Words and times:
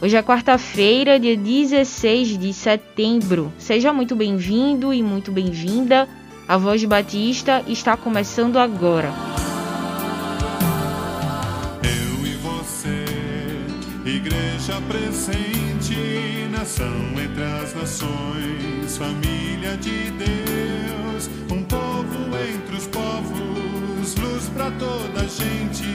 Hoje 0.00 0.16
é 0.16 0.22
quarta-feira, 0.22 1.18
dia 1.18 1.36
16 1.36 2.36
de 2.38 2.52
setembro. 2.52 3.52
Seja 3.58 3.92
muito 3.92 4.14
bem-vindo 4.14 4.92
e 4.92 5.02
muito 5.02 5.30
bem-vinda. 5.30 6.08
A 6.46 6.58
Voz 6.58 6.84
Batista 6.84 7.62
está 7.66 7.96
começando 7.96 8.58
agora. 8.58 9.10
Eu 11.82 12.26
e 12.26 12.34
você, 12.36 13.04
igreja 14.04 14.74
presente, 14.88 16.48
nação 16.50 16.86
entre 17.22 17.42
as 17.42 17.74
nações, 17.74 18.96
família 18.98 19.76
de 19.78 20.10
Deus, 20.10 21.30
um 21.50 21.62
povo 21.62 22.36
entre 22.36 22.76
os 22.76 22.86
povos, 22.88 24.14
luz 24.16 24.48
para 24.50 24.70
toda 24.72 25.20
a 25.20 25.26
gente, 25.26 25.86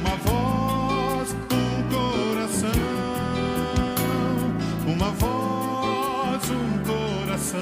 uma 0.00 0.16
voz, 0.16 0.77
uma 4.98 5.10
voz, 5.12 6.50
um 6.50 6.78
coração. 6.82 7.60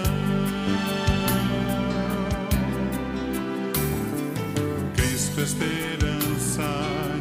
Cristo, 4.97 5.41
esperança 5.43 6.63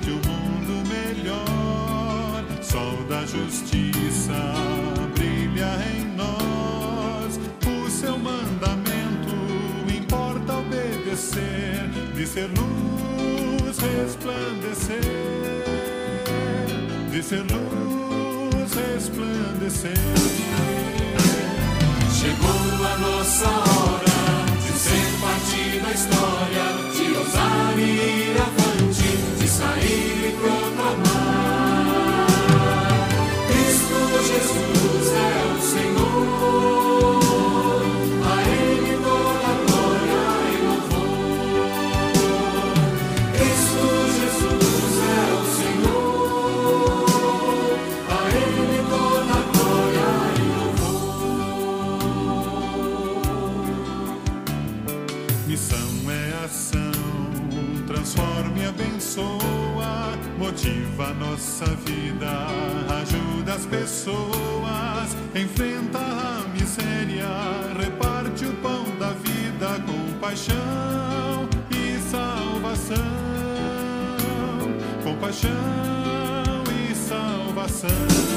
de 0.01 0.11
um 0.11 0.21
mundo 0.25 0.87
melhor, 0.87 2.45
sol 2.61 3.03
da 3.09 3.25
justiça 3.25 4.53
brilha 5.13 5.75
em 5.97 6.05
nós. 6.15 7.37
O 7.67 7.89
seu 7.89 8.17
mandamento 8.17 9.35
importa 9.93 10.53
obedecer, 10.53 11.89
de 12.15 12.25
ser 12.25 12.49
luz 12.57 13.77
resplandecer, 13.79 15.01
de 17.11 17.21
ser 17.21 17.41
luz 17.51 17.64
resplandecer. 19.85 20.24
Pessoas, 63.85 65.15
enfrenta 65.35 65.99
a 65.99 66.43
miséria, 66.57 67.27
reparte 67.79 68.45
o 68.45 68.53
pão 68.53 68.83
da 68.99 69.11
vida 69.11 69.79
com 69.85 70.19
paixão 70.19 71.47
e 71.69 71.99
salvação, 72.09 72.97
com 75.03 75.15
paixão 75.17 75.51
e 76.89 76.95
salvação. 76.95 78.34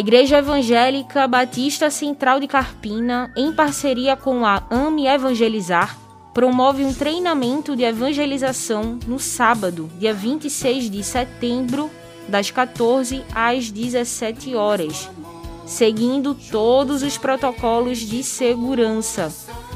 Igreja 0.00 0.38
Evangélica 0.38 1.28
Batista 1.28 1.90
Central 1.90 2.40
de 2.40 2.48
Carpina, 2.48 3.30
em 3.36 3.52
parceria 3.52 4.16
com 4.16 4.46
a 4.46 4.62
AME 4.70 5.06
Evangelizar, 5.06 5.94
promove 6.32 6.86
um 6.86 6.94
treinamento 6.94 7.76
de 7.76 7.82
evangelização 7.82 8.98
no 9.06 9.18
sábado, 9.18 9.90
dia 9.98 10.14
26 10.14 10.88
de 10.88 11.04
setembro, 11.04 11.90
das 12.26 12.50
14 12.50 13.22
às 13.34 13.70
17 13.70 14.54
horas, 14.54 15.10
seguindo 15.66 16.34
todos 16.34 17.02
os 17.02 17.18
protocolos 17.18 17.98
de 17.98 18.22
segurança. 18.22 19.30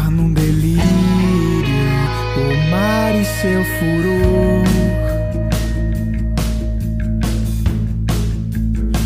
Transformar 0.00 0.10
num 0.10 0.32
delírio, 0.32 0.80
o 2.36 2.70
mar 2.70 3.14
e 3.14 3.24
seu 3.24 3.64
furor. 3.64 4.64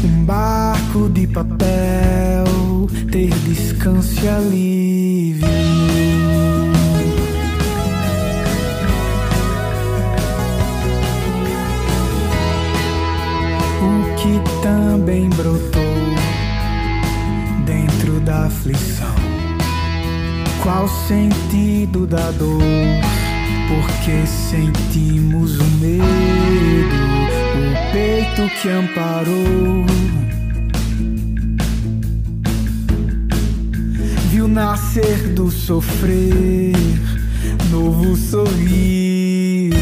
Um 0.04 0.24
barco 0.24 1.08
de 1.10 1.26
papel 1.26 2.86
ter 3.10 3.30
descanso 3.40 4.24
e 4.24 4.28
alívio. 4.28 5.63
Qual 20.64 20.86
o 20.86 20.88
sentido 20.88 22.06
da 22.06 22.30
dor? 22.30 22.58
Porque 23.68 24.26
sentimos 24.26 25.58
o 25.58 25.64
medo, 25.78 26.94
o 27.60 27.92
peito 27.92 28.48
que 28.62 28.70
amparou. 28.70 29.84
Viu 34.30 34.48
nascer 34.48 35.34
do 35.34 35.50
sofrer, 35.50 36.72
novo 37.70 38.16
sorriso. 38.16 39.76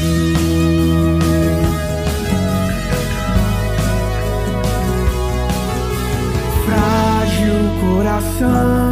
Frágil 6.66 7.54
coração, 7.80 8.91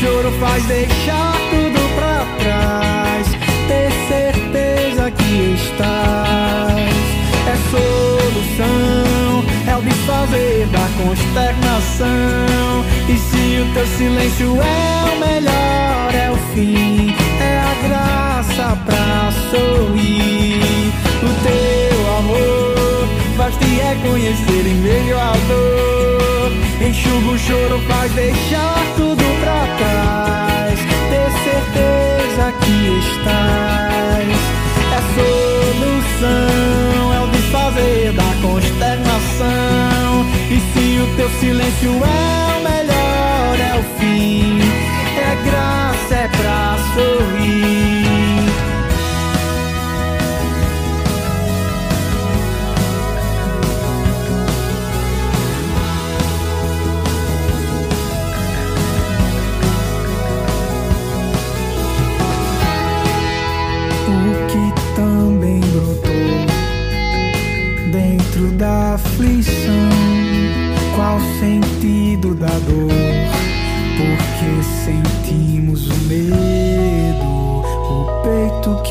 choro, 0.00 0.32
faz 0.40 0.64
deixar 0.64 1.32
tudo 1.50 1.94
pra 1.94 2.24
trás. 2.38 3.26
Ter 3.68 3.90
certeza 4.08 5.10
que 5.10 5.54
estás. 5.54 6.92
É 7.46 7.56
solução, 7.70 9.44
é 9.66 9.76
o 9.76 9.82
desfazer 9.82 10.66
da 10.68 10.88
consternação. 11.02 12.84
E 13.08 13.16
se 13.16 13.60
o 13.60 13.74
teu 13.74 13.86
silêncio 13.86 14.58
é 14.62 15.12
o 15.12 15.18
melhor, 15.18 16.14
é 16.14 16.30
o 16.30 16.36
fim, 16.54 17.14
é 17.40 17.58
a 17.58 17.74
graça 17.88 18.78
pra 18.86 19.30
sorrir. 19.50 20.92
O 21.22 21.30
teu 21.42 22.16
amor 22.18 23.08
faz 23.36 23.56
te 23.56 23.66
reconhecer 23.66 24.66
em 24.66 24.74
meio 24.74 25.18
à 25.18 25.32
dor. 25.48 26.21
Enxuga 26.80 27.32
o 27.32 27.38
choro, 27.38 27.80
faz 27.88 28.12
deixar 28.12 28.78
tudo 28.96 29.24
pra 29.40 29.66
trás. 29.78 30.78
Ter 31.10 31.30
certeza 31.44 32.52
que 32.60 32.76
estás. 32.98 34.38
É 34.92 35.00
solução, 35.14 37.02
é 37.14 37.20
o 37.20 37.26
desfazer 37.28 38.12
da 38.12 38.30
consternação. 38.42 40.26
E 40.50 40.52
se 40.72 40.86
o 41.00 41.06
teu 41.16 41.30
silêncio 41.40 41.90
é 41.90 41.94
o 41.94 41.96
melhor, 42.62 43.60
é 43.60 43.72
o 43.78 43.82
fim. 43.98 44.60
É 45.18 45.20
graça, 45.44 46.14
é 46.14 46.28
pra 46.28 46.76
sorrir. 46.94 48.01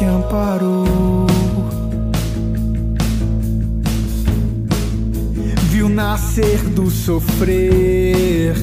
Que 0.01 0.05
amparou. 0.05 1.27
Viu 5.69 5.87
nascer 5.87 6.57
do 6.69 6.89
sofrer, 6.89 8.55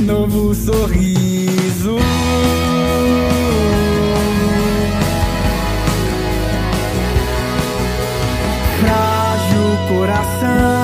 novo 0.00 0.54
sorriso. 0.54 1.98
frágil 8.80 9.68
coração, 9.88 10.77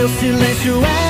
teu 0.00 0.08
silêncio 0.08 0.82
é 0.82 1.09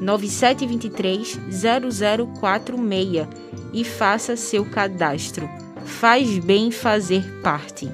9723 0.00 1.38
0046 2.40 3.28
e 3.72 3.84
faça 3.84 4.36
seu 4.36 4.64
cadastro. 4.64 5.48
Faz 5.84 6.38
bem 6.38 6.70
fazer 6.70 7.24
parte. 7.42 7.88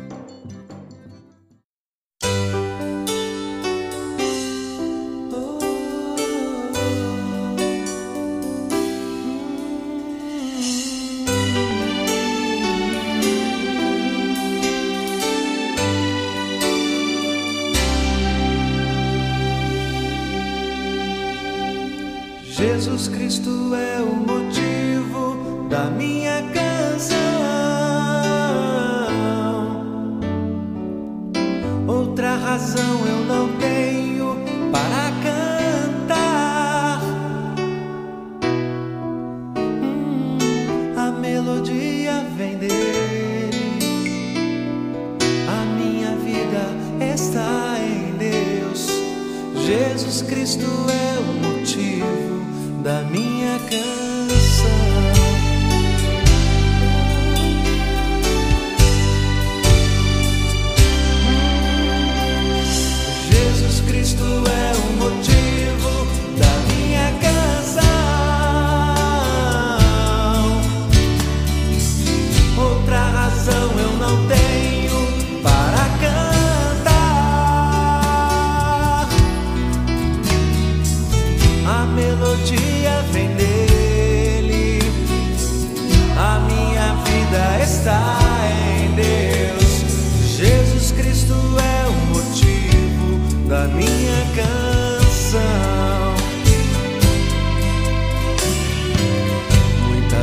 Cristo 50.25 50.67
é 50.91 51.14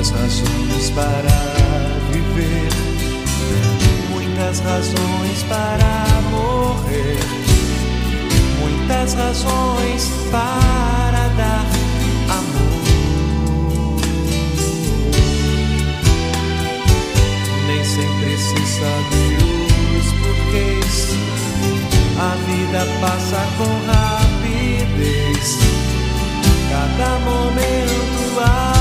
muitas 0.02 0.20
razões 0.20 0.90
para 0.96 1.30
viver, 2.12 2.70
muitas 4.10 4.60
razões 4.62 5.44
para 5.48 6.06
morrer, 6.32 7.20
muitas 8.60 9.14
razões 9.14 10.10
para 10.32 11.28
dar 11.38 11.68
amor. 12.30 12.82
Nem 17.68 17.86
sempre 17.86 18.38
se 18.38 18.66
sabe 18.80 19.38
os 20.00 20.08
porquês, 20.14 21.16
a 22.18 22.36
vida 22.48 22.88
passa 23.00 23.48
com 23.56 23.72
rapidez, 23.86 25.60
cada 26.72 27.20
momento 27.20 28.40
há. 28.40 28.81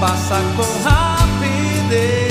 passa 0.00 0.36
com 0.56 0.88
rapidez. 0.88 2.25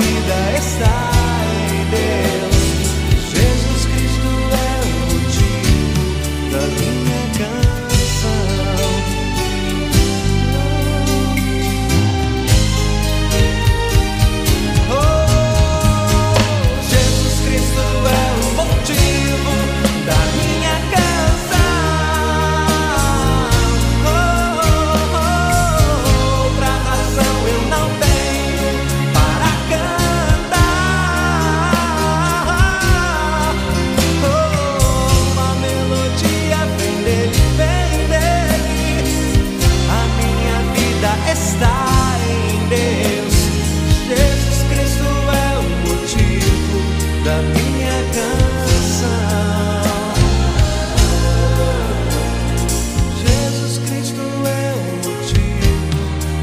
vida 0.00 0.56
está. 0.56 1.19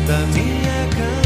da 0.07 0.19
minha 0.27 0.87
canção. 0.89 1.17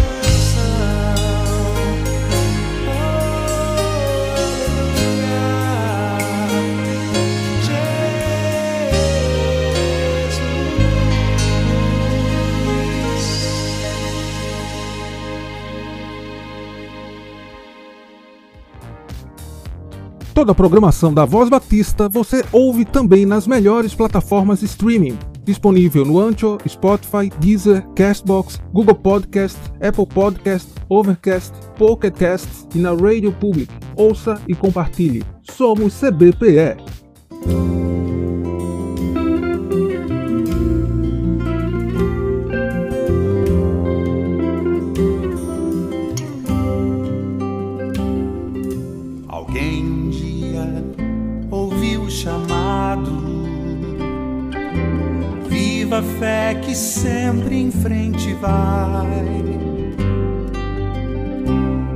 Toda 20.33 20.53
a 20.53 20.55
programação 20.55 21.13
da 21.13 21.23
Voz 21.23 21.49
Batista 21.49 22.09
você 22.09 22.43
ouve 22.51 22.83
também 22.83 23.27
nas 23.27 23.45
melhores 23.45 23.93
plataformas 23.93 24.63
streaming 24.63 25.19
Disponível 25.43 26.05
no 26.05 26.19
Ancho, 26.19 26.57
Spotify, 26.67 27.29
Deezer, 27.39 27.85
Castbox, 27.95 28.61
Google 28.71 28.95
Podcast, 28.95 29.57
Apple 29.81 30.07
Podcast, 30.07 30.69
Overcast, 30.89 31.53
Pocket 31.77 32.13
Cast 32.13 32.67
e 32.75 32.79
na 32.79 32.91
Radio 32.93 33.31
Public. 33.33 33.71
Ouça 33.95 34.39
e 34.47 34.55
compartilhe. 34.55 35.23
Somos 35.43 35.93
CBPE. 35.93 37.90
Viva 55.91 56.03
fé 56.19 56.55
que 56.55 56.73
sempre 56.73 57.57
em 57.57 57.69
frente 57.69 58.33
vai. 58.35 59.25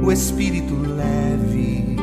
O 0.03 0.11
espírito 0.11 0.75
leve, 0.75 1.95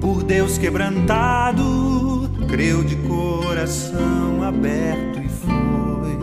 por 0.00 0.24
Deus 0.24 0.58
quebrantado, 0.58 2.28
creu 2.48 2.82
de 2.82 2.96
coração 2.96 4.42
aberto 4.42 5.20
e 5.20 5.28
foi. 5.28 6.18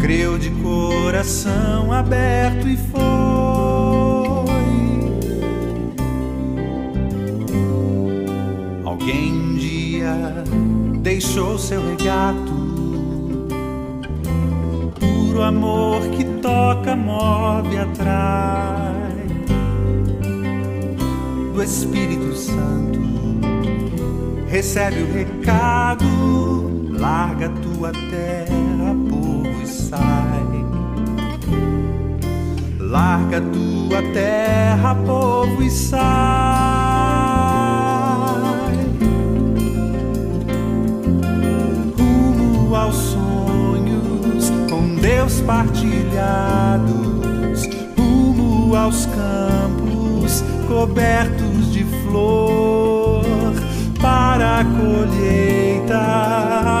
Creu 0.00 0.36
de 0.36 0.50
coração 0.50 1.92
aberto 1.92 2.66
e 2.66 2.76
foi. 2.76 3.02
Alguém 8.84 9.32
um 9.32 9.54
dia 9.54 10.42
deixou 11.02 11.58
seu 11.58 11.80
regato, 11.84 12.52
puro 15.00 15.42
amor 15.42 16.00
que 16.10 16.24
toca, 16.40 16.94
move, 16.94 17.76
atrai 17.76 19.02
do 21.52 21.62
Espírito 21.62 22.34
Santo. 22.34 23.02
Recebe 24.46 25.02
o 25.02 25.12
recado, 25.12 26.04
larga 26.90 27.48
tua 27.48 27.90
terra, 27.90 28.94
povo 29.10 29.62
e 29.62 29.66
sai. 29.66 30.62
Larga 32.78 33.40
tua 33.40 34.02
terra, 34.12 34.94
povo 34.94 35.62
e 35.62 35.70
sai. 35.70 36.51
Partilhados. 45.46 46.92
Rumo 47.96 48.74
aos 48.76 49.06
campos 49.06 49.92
cobertos 50.72 51.72
de 51.72 51.84
flor. 51.84 53.52
Para 54.00 54.60
a 54.60 54.64
colheita, 54.64 56.00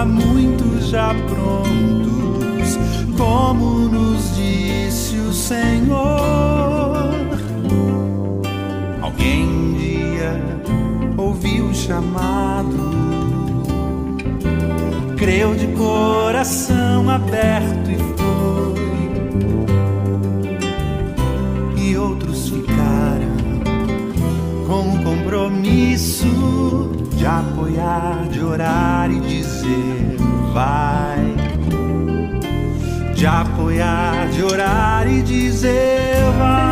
muitos 0.06 0.88
já 0.88 1.14
prontos, 1.14 2.78
como 3.16 3.88
nos 3.88 4.34
disse 4.34 5.16
o 5.18 5.32
Senhor. 5.32 7.12
Alguém 9.00 9.44
um 9.44 9.74
dia 9.74 10.40
ouviu 11.16 11.66
o 11.66 11.74
chamado, 11.74 12.90
creu 15.16 15.54
de 15.54 15.68
coração 15.68 17.08
aberto 17.08 17.61
compromisso 25.42 26.90
de 27.16 27.26
apoiar, 27.26 28.28
de 28.30 28.44
orar 28.44 29.10
e 29.10 29.18
dizer 29.20 30.16
vai. 30.52 31.34
De 33.14 33.26
apoiar, 33.26 34.28
de 34.28 34.42
orar 34.42 35.06
e 35.08 35.22
dizer 35.22 36.14
vai. 36.38 36.71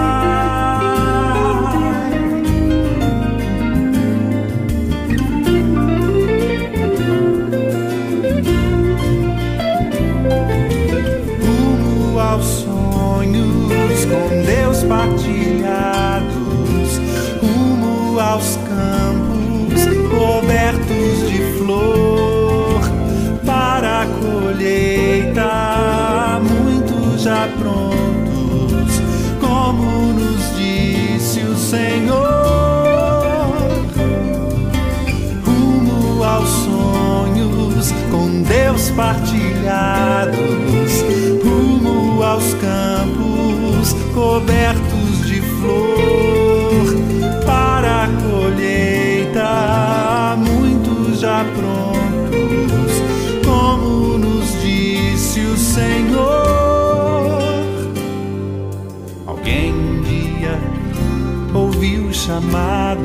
Chamado. 62.20 63.00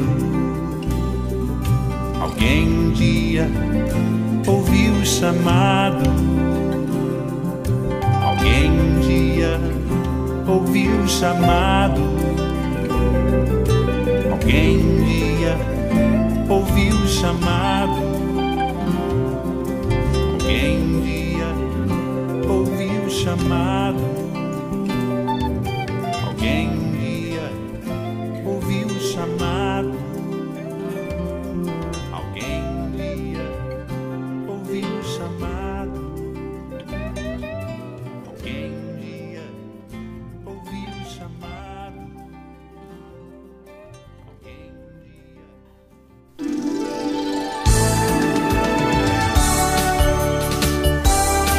Alguém 2.21 2.67
um 2.67 2.91
dia 2.91 3.47
ouviu 4.45 4.93
o 4.93 5.05
chamado. 5.05 6.03
Alguém 8.21 8.71
um 8.71 8.99
dia 8.99 9.57
ouviu 10.45 10.91
o 11.01 11.07
chamado. 11.07 12.01
Alguém 14.29 14.79
um 14.79 15.05
dia 15.05 15.57
ouviu 16.49 16.95
o 16.95 17.07
chamado. 17.07 18.01
Alguém 20.33 20.77
um 20.77 21.01
dia 21.01 22.49
ouviu 22.49 23.05
o 23.05 23.09
chamado. 23.09 23.84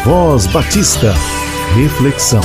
Voz 0.06 0.46
Batista. 0.46 1.12
Reflexão. 1.74 2.40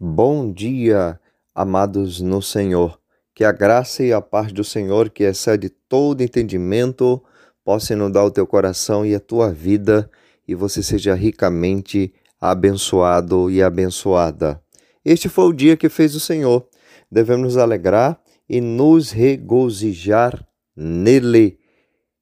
Bom 0.00 0.52
dia, 0.52 1.20
amados 1.54 2.20
no 2.20 2.42
Senhor. 2.42 2.98
Que 3.32 3.44
a 3.44 3.52
graça 3.52 4.02
e 4.02 4.12
a 4.12 4.20
paz 4.20 4.50
do 4.50 4.64
Senhor, 4.64 5.08
que 5.08 5.22
excede 5.22 5.68
todo 5.68 6.24
entendimento, 6.24 7.22
possa 7.64 7.92
inundar 7.92 8.24
o 8.24 8.32
teu 8.32 8.44
coração 8.48 9.06
e 9.06 9.14
a 9.14 9.20
tua 9.20 9.52
vida, 9.52 10.10
e 10.48 10.56
você 10.56 10.82
seja 10.82 11.14
ricamente 11.14 12.12
abençoado 12.40 13.48
e 13.48 13.62
abençoada. 13.62 14.60
Este 15.04 15.28
foi 15.28 15.44
o 15.44 15.52
dia 15.52 15.76
que 15.76 15.88
fez 15.88 16.16
o 16.16 16.20
Senhor. 16.20 16.66
Devemos 17.08 17.54
nos 17.54 17.56
alegrar 17.56 18.20
e 18.48 18.60
nos 18.60 19.12
regozijar 19.12 20.44
nele. 20.74 21.59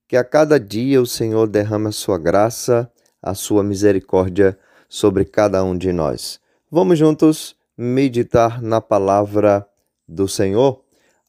Que 0.09 0.17
a 0.17 0.25
cada 0.25 0.59
dia 0.59 1.03
o 1.03 1.07
Senhor 1.07 1.47
derrame 1.47 1.89
a 1.89 1.93
sua 1.93 2.17
graça, 2.17 2.91
a 3.21 3.35
sua 3.35 3.63
misericórdia 3.63 4.59
sobre 4.89 5.23
cada 5.27 5.63
um 5.63 5.77
de 5.77 5.93
nós. 5.93 6.41
Vamos 6.71 6.99
juntos 6.99 7.55
meditar 7.77 8.63
na 8.63 8.81
palavra 8.81 9.69
do 10.09 10.27
Senhor. 10.27 10.83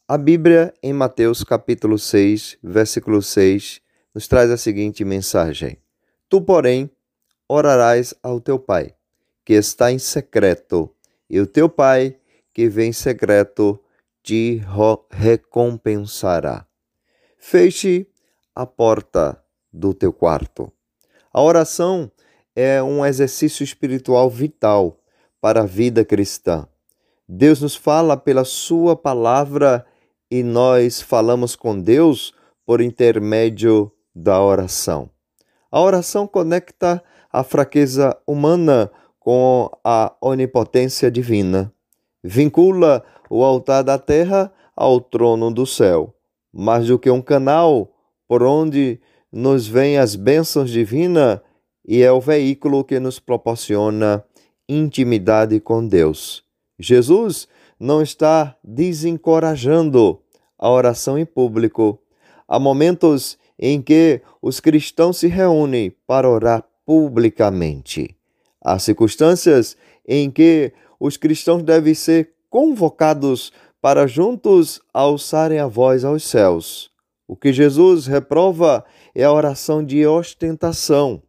A 0.08 0.18
Bíblia, 0.18 0.74
em 0.82 0.94
Mateus 0.94 1.44
capítulo 1.44 2.00
6, 2.00 2.58
versículo 2.64 3.22
6, 3.22 3.82
nos 4.16 4.30
traz 4.30 4.50
a 4.50 4.56
seguinte 4.56 5.04
mensagem: 5.04 5.78
Tu, 6.30 6.40
porém, 6.40 6.90
orarás 7.50 8.14
ao 8.24 8.40
teu 8.40 8.58
Pai, 8.58 8.96
que 9.44 9.56
está 9.56 9.92
em 9.92 10.00
secreto, 10.00 10.90
e 11.30 11.38
o 11.42 11.46
teu 11.46 11.68
Pai, 11.68 12.16
que 12.54 12.70
vem 12.70 12.92
em 12.92 12.94
secreto, 12.94 13.78
te 14.24 14.64
recompensará. 15.12 16.66
Feche 17.38 18.08
a 18.56 18.66
porta 18.66 19.42
do 19.72 19.94
teu 19.94 20.12
quarto. 20.12 20.72
A 21.34 21.42
oração 21.42 22.12
é 22.56 22.82
um 22.82 23.06
exercício 23.06 23.64
espiritual 23.64 24.30
vital 24.30 25.00
para 25.40 25.62
a 25.62 25.66
vida 25.66 26.04
cristã. 26.04 26.68
Deus 27.28 27.62
nos 27.62 27.76
fala 27.76 28.18
pela 28.18 28.44
Sua 28.44 28.96
palavra 28.96 29.86
e 30.30 30.44
nós 30.44 31.02
falamos 31.02 31.56
com 31.56 31.80
Deus 31.80 32.34
por 32.66 32.82
intermédio 32.82 33.92
da 34.14 34.42
oração. 34.42 35.10
A 35.72 35.80
oração 35.80 36.28
conecta 36.28 37.04
a 37.32 37.44
fraqueza 37.44 38.18
humana 38.26 38.92
com 39.20 39.70
a 39.84 40.16
onipotência 40.20 41.12
divina, 41.12 41.72
vincula 42.24 43.04
o 43.30 43.44
altar 43.44 43.84
da 43.84 44.00
terra 44.00 44.52
ao 44.76 45.00
trono 45.00 45.52
do 45.52 45.66
céu. 45.66 46.14
Mais 46.52 46.88
do 46.88 46.98
que 46.98 47.12
um 47.12 47.22
canal 47.22 47.92
por 48.30 48.44
onde 48.44 49.02
nos 49.32 49.68
vêm 49.68 49.98
as 49.98 50.16
bênçãos 50.16 50.70
divinas 50.70 51.40
e 51.84 52.04
é 52.04 52.12
o 52.12 52.22
veículo 52.22 52.84
que 52.84 53.00
nos 53.00 53.20
proporciona 53.20 54.24
intimidade 54.68 55.60
com 55.60 55.86
Deus. 55.88 56.44
Jesus 56.78 57.48
não 57.80 58.04
está 58.04 58.56
desencorajando 58.64 60.20
a 60.60 60.70
oração 60.70 61.18
em 61.18 61.26
público. 61.26 62.00
Há 62.48 62.60
momentos 62.60 63.36
em 63.58 63.82
que 63.82 64.22
os 64.40 64.60
cristãos 64.60 65.18
se 65.18 65.28
reúnem 65.28 65.92
para 66.06 66.30
orar 66.30 66.64
publicamente. 66.86 68.16
Há 68.64 68.78
circunstâncias 68.78 69.76
em 70.08 70.30
que 70.30 70.72
os 71.00 71.18
cristãos 71.18 71.64
devem 71.64 71.96
ser 71.96 72.34
convocados 72.48 73.52
para 73.82 74.06
juntos 74.06 74.80
alçarem 74.94 75.58
a 75.58 75.66
voz 75.66 76.06
aos 76.06 76.24
céus. 76.24 76.89
O 77.30 77.36
que 77.36 77.54
Jesus 77.54 78.08
reprova 78.08 78.84
é 79.14 79.24
a 79.24 79.32
oração 79.32 79.86
de 79.86 80.04
ostentação 80.04 81.22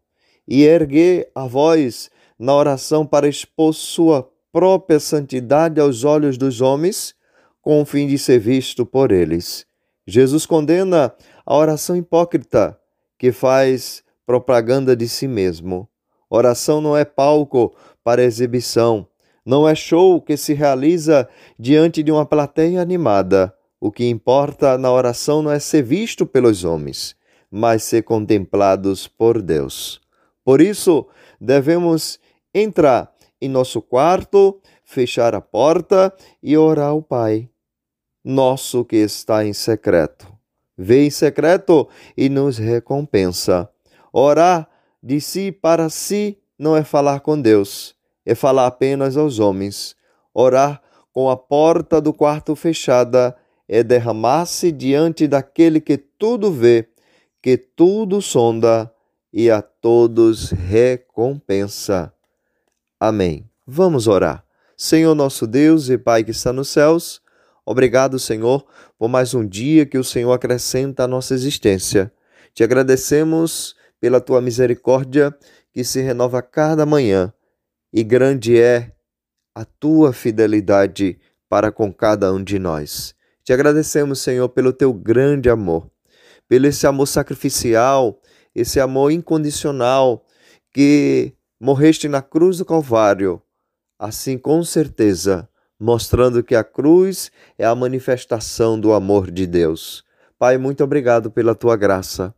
e 0.49 0.65
erguer 0.65 1.31
a 1.35 1.47
voz 1.47 2.11
na 2.39 2.55
oração 2.55 3.05
para 3.05 3.29
expor 3.29 3.75
sua 3.75 4.27
própria 4.51 4.99
santidade 4.99 5.79
aos 5.79 6.03
olhos 6.03 6.39
dos 6.39 6.63
homens, 6.63 7.15
com 7.61 7.83
o 7.83 7.85
fim 7.85 8.07
de 8.07 8.17
ser 8.17 8.39
visto 8.39 8.87
por 8.87 9.13
eles. 9.13 9.67
Jesus 10.07 10.47
condena 10.47 11.13
a 11.45 11.55
oração 11.55 11.95
hipócrita, 11.95 12.81
que 13.19 13.31
faz 13.31 14.03
propaganda 14.25 14.97
de 14.97 15.07
si 15.07 15.29
mesmo. 15.29 15.87
Oração 16.31 16.81
não 16.81 16.97
é 16.97 17.05
palco 17.05 17.77
para 18.03 18.25
exibição, 18.25 19.07
não 19.45 19.69
é 19.69 19.75
show 19.75 20.19
que 20.19 20.39
se 20.39 20.55
realiza 20.55 21.29
diante 21.59 22.03
de 22.03 22.11
uma 22.11 22.25
plateia 22.25 22.81
animada. 22.81 23.55
O 23.81 23.91
que 23.91 24.07
importa 24.07 24.77
na 24.77 24.93
oração 24.93 25.41
não 25.41 25.51
é 25.51 25.59
ser 25.59 25.83
visto 25.83 26.27
pelos 26.27 26.65
homens, 26.65 27.17
mas 27.51 27.83
ser 27.83 28.03
contemplados 28.03 29.09
por 29.09 29.41
Deus. 29.41 30.03
Por 30.45 30.61
isso, 30.61 31.07
devemos 31.41 32.21
entrar 32.55 33.11
em 33.41 33.49
nosso 33.49 33.81
quarto, 33.81 34.61
fechar 34.85 35.35
a 35.35 35.41
porta 35.41 36.13
e 36.43 36.59
orar 36.59 36.89
ao 36.89 37.01
Pai, 37.01 37.49
nosso 38.23 38.85
que 38.85 38.97
está 38.97 39.47
em 39.47 39.55
secreto. 39.55 40.31
Vê 40.77 41.07
em 41.07 41.11
secreto 41.11 41.89
e 42.15 42.29
nos 42.29 42.59
recompensa. 42.59 43.71
Orar 44.13 44.69
de 45.03 45.21
si 45.23 45.51
para 45.51 45.89
si 45.89 46.39
não 46.59 46.77
é 46.77 46.85
falar 46.85 47.21
com 47.21 47.41
Deus, 47.41 47.95
é 48.27 48.35
falar 48.35 48.67
apenas 48.67 49.17
aos 49.17 49.39
homens. 49.39 49.97
Orar 50.35 50.83
com 51.13 51.31
a 51.31 51.37
porta 51.37 52.01
do 52.01 52.13
quarto 52.13 52.55
fechada 52.55 53.37
é 53.73 53.85
derramar-se 53.85 54.73
diante 54.73 55.29
daquele 55.29 55.81
que 55.81 55.97
tudo 55.97 56.51
vê, 56.51 56.89
que 57.41 57.57
tudo 57.57 58.21
sonda 58.21 58.93
e 59.33 59.49
a 59.49 59.63
todos 59.63 60.51
recompensa. 60.51 62.13
Amém. 62.99 63.49
Vamos 63.65 64.09
orar. 64.09 64.45
Senhor 64.77 65.15
nosso 65.15 65.47
Deus 65.47 65.89
e 65.89 65.97
Pai 65.97 66.25
que 66.25 66.33
está 66.33 66.53
nos 66.53 66.69
céus, 66.69 67.23
obrigado, 67.65 68.19
Senhor, 68.19 68.67
por 68.99 69.09
mais 69.09 69.35
um 69.35 69.47
dia 69.47 69.87
que 69.87 69.99
o 69.99 70.03
Senhor 70.03 70.33
acrescenta 70.33 71.05
à 71.05 71.07
nossa 71.07 71.33
existência. 71.33 72.13
Te 72.53 72.65
agradecemos 72.65 73.77
pela 74.01 74.21
tua 74.21 74.41
misericórdia 74.41 75.33
que 75.73 75.85
se 75.85 76.01
renova 76.01 76.43
cada 76.43 76.85
manhã, 76.85 77.33
e 77.93 78.03
grande 78.03 78.61
é 78.61 78.91
a 79.55 79.65
tua 79.65 80.13
fidelidade 80.13 81.21
para 81.49 81.71
com 81.71 81.93
cada 81.93 82.33
um 82.33 82.43
de 82.43 82.59
nós. 82.59 83.15
Te 83.51 83.55
agradecemos, 83.55 84.21
Senhor, 84.21 84.49
pelo 84.51 84.73
teu 84.73 84.93
grande 84.93 85.51
amor, 85.51 85.91
pelo 86.49 86.69
esse 86.69 86.87
amor 86.87 87.07
sacrificial, 87.07 88.23
esse 88.55 88.79
amor 88.79 89.11
incondicional 89.11 90.25
que 90.73 91.33
morreste 91.61 92.07
na 92.07 92.23
cruz 92.23 92.59
do 92.59 92.65
Calvário, 92.65 93.43
assim 93.99 94.39
com 94.39 94.63
certeza, 94.63 95.49
mostrando 95.81 96.45
que 96.45 96.55
a 96.55 96.63
cruz 96.63 97.33
é 97.59 97.67
a 97.67 97.75
manifestação 97.75 98.79
do 98.79 98.93
amor 98.93 99.33
de 99.33 99.49
Deus. 99.49 100.05
Pai, 100.39 100.57
muito 100.57 100.85
obrigado 100.85 101.29
pela 101.29 101.53
tua 101.53 101.77
graça. 101.77 102.33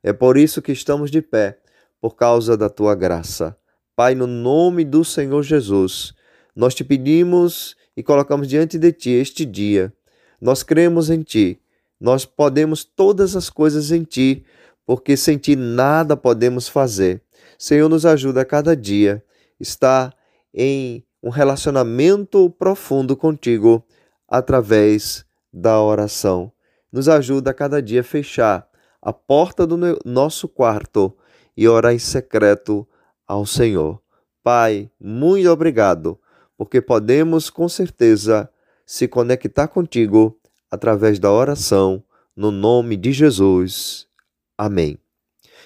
É 0.00 0.12
por 0.12 0.36
isso 0.36 0.62
que 0.62 0.70
estamos 0.70 1.10
de 1.10 1.20
pé, 1.20 1.58
por 2.00 2.14
causa 2.14 2.56
da 2.56 2.70
tua 2.70 2.94
graça. 2.94 3.56
Pai, 3.96 4.14
no 4.14 4.28
nome 4.28 4.84
do 4.84 5.04
Senhor 5.04 5.42
Jesus, 5.42 6.14
nós 6.54 6.72
te 6.72 6.84
pedimos 6.84 7.74
e 7.96 8.02
colocamos 8.04 8.46
diante 8.46 8.78
de 8.78 8.92
ti 8.92 9.10
este 9.10 9.44
dia. 9.44 9.92
Nós 10.42 10.64
cremos 10.64 11.08
em 11.08 11.22
ti. 11.22 11.60
Nós 12.00 12.24
podemos 12.24 12.82
todas 12.82 13.36
as 13.36 13.48
coisas 13.48 13.92
em 13.92 14.02
ti, 14.02 14.44
porque 14.84 15.16
sem 15.16 15.38
ti 15.38 15.54
nada 15.54 16.16
podemos 16.16 16.66
fazer. 16.66 17.22
Senhor, 17.56 17.88
nos 17.88 18.04
ajuda 18.04 18.40
a 18.40 18.44
cada 18.44 18.74
dia 18.74 19.24
estar 19.60 20.12
em 20.52 21.04
um 21.22 21.28
relacionamento 21.28 22.50
profundo 22.50 23.16
contigo 23.16 23.86
através 24.28 25.24
da 25.52 25.80
oração. 25.80 26.50
Nos 26.90 27.08
ajuda 27.08 27.52
a 27.52 27.54
cada 27.54 27.80
dia 27.80 28.02
fechar 28.02 28.68
a 29.00 29.12
porta 29.12 29.64
do 29.64 29.78
nosso 30.04 30.48
quarto 30.48 31.16
e 31.56 31.68
orar 31.68 31.94
em 31.94 32.00
secreto 32.00 32.84
ao 33.28 33.46
Senhor. 33.46 34.02
Pai, 34.42 34.90
muito 35.00 35.48
obrigado, 35.48 36.18
porque 36.56 36.80
podemos 36.80 37.48
com 37.48 37.68
certeza 37.68 38.50
se 38.92 39.08
conectar 39.08 39.68
contigo 39.68 40.38
através 40.70 41.18
da 41.18 41.32
oração, 41.32 42.04
no 42.36 42.50
nome 42.50 42.94
de 42.94 43.10
Jesus. 43.10 44.06
Amém. 44.58 44.98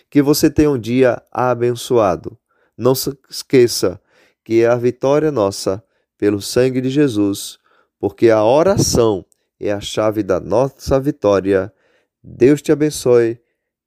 Que 0.08 0.22
você 0.22 0.48
tenha 0.48 0.70
um 0.70 0.78
dia 0.78 1.20
abençoado. 1.32 2.38
Não 2.78 2.94
se 2.94 3.18
esqueça 3.28 4.00
que 4.44 4.62
é 4.62 4.68
a 4.68 4.76
vitória 4.76 5.32
nossa 5.32 5.82
pelo 6.16 6.40
sangue 6.40 6.80
de 6.80 6.88
Jesus, 6.88 7.58
porque 7.98 8.30
a 8.30 8.44
oração 8.44 9.26
é 9.58 9.72
a 9.72 9.80
chave 9.80 10.22
da 10.22 10.38
nossa 10.38 11.00
vitória. 11.00 11.74
Deus 12.22 12.62
te 12.62 12.70
abençoe, 12.70 13.40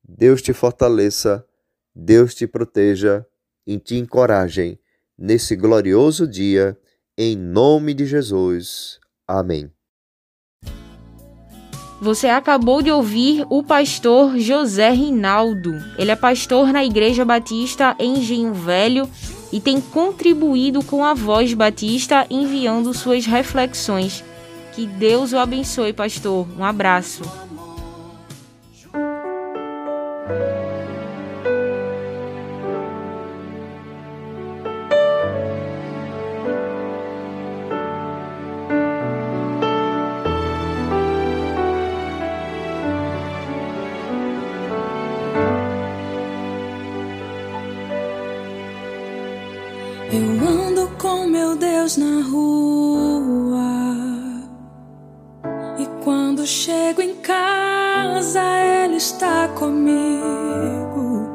Deus 0.03 0.41
te 0.41 0.51
fortaleça, 0.51 1.45
Deus 1.95 2.35
te 2.35 2.45
proteja 2.45 3.25
e 3.65 3.79
te 3.79 3.95
encorajem 3.95 4.77
nesse 5.17 5.55
glorioso 5.55 6.27
dia, 6.27 6.77
em 7.17 7.37
nome 7.37 7.93
de 7.93 8.05
Jesus. 8.05 8.99
Amém. 9.29 9.69
Você 12.01 12.27
acabou 12.27 12.81
de 12.81 12.89
ouvir 12.89 13.45
o 13.47 13.61
pastor 13.61 14.39
José 14.39 14.89
Rinaldo. 14.89 15.75
Ele 15.99 16.09
é 16.09 16.15
pastor 16.15 16.73
na 16.73 16.83
Igreja 16.83 17.23
Batista 17.23 17.95
em 17.99 18.17
Engenho 18.17 18.55
Velho 18.55 19.07
e 19.53 19.59
tem 19.59 19.79
contribuído 19.79 20.83
com 20.83 21.05
a 21.05 21.13
Voz 21.13 21.53
Batista 21.53 22.25
enviando 22.27 22.91
suas 22.91 23.27
reflexões. 23.27 24.23
Que 24.73 24.87
Deus 24.87 25.31
o 25.31 25.37
abençoe, 25.37 25.93
pastor. 25.93 26.47
Um 26.57 26.63
abraço. 26.63 27.21
Na 51.97 52.21
rua 52.21 53.79
e 55.79 55.85
quando 56.03 56.45
chego 56.45 57.01
em 57.01 57.15
casa, 57.15 58.41
Ele 58.61 58.97
está 58.97 59.47
comigo. 59.49 61.27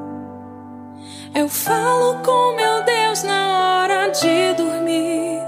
Eu 1.35 1.49
falo 1.49 2.23
com 2.23 2.55
meu 2.55 2.85
Deus 2.85 3.23
na 3.25 3.81
hora 3.81 4.09
de 4.11 4.55
dormir. 4.55 5.41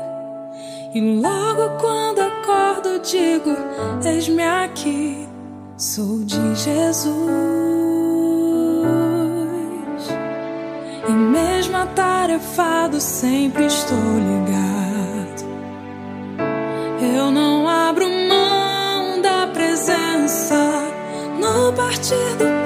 E 0.94 1.20
logo 1.20 1.78
quando 1.78 2.20
acordo, 2.20 2.98
digo: 3.00 3.50
Eis-me 4.04 4.42
aqui, 4.42 5.28
sou 5.76 6.24
de 6.24 6.54
Jesus. 6.56 7.16
E 11.08 11.12
mesmo 11.12 11.76
atarefado, 11.76 13.00
sempre 13.00 13.66
estou 13.66 13.96
ligado. 13.96 14.65
Partir 21.72 22.36
do 22.38 22.65